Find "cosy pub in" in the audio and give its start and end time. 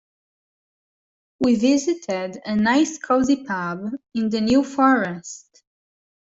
2.97-4.31